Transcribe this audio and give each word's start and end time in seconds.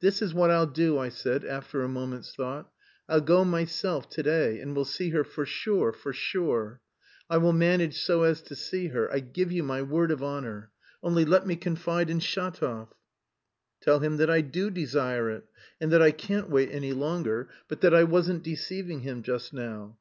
"This 0.00 0.20
is 0.20 0.34
what 0.34 0.50
I'll 0.50 0.66
do," 0.66 0.98
I 0.98 1.08
said, 1.08 1.42
after 1.42 1.82
a 1.82 1.88
moment's 1.88 2.34
thought. 2.34 2.70
"I'll 3.08 3.22
go 3.22 3.46
myself 3.46 4.10
to 4.10 4.22
day 4.22 4.60
and 4.60 4.76
will 4.76 4.84
see 4.84 5.08
her 5.08 5.24
for 5.24 5.46
sure, 5.46 5.90
for 5.90 6.12
sure. 6.12 6.82
I 7.30 7.38
will 7.38 7.54
manage 7.54 7.98
so 7.98 8.24
as 8.24 8.42
to 8.42 8.56
see 8.56 8.88
her. 8.88 9.10
I 9.10 9.20
give 9.20 9.50
you 9.50 9.62
my 9.62 9.80
word 9.80 10.10
of 10.10 10.22
honour. 10.22 10.70
Only 11.02 11.24
let 11.24 11.46
me 11.46 11.56
confide 11.56 12.10
in 12.10 12.18
Shatov." 12.18 12.88
"Tell 13.80 14.00
him 14.00 14.18
that 14.18 14.28
I 14.28 14.42
do 14.42 14.68
desire 14.70 15.30
it, 15.30 15.44
and 15.80 15.90
that 15.92 16.02
I 16.02 16.10
can't 16.10 16.50
wait 16.50 16.70
any 16.70 16.92
longer, 16.92 17.48
but 17.66 17.80
that 17.80 17.94
I 17.94 18.04
wasn't 18.04 18.42
deceiving 18.44 19.00
him 19.00 19.22
just 19.22 19.54
now. 19.54 19.96